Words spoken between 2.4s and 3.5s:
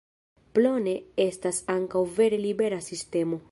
libera sistemo.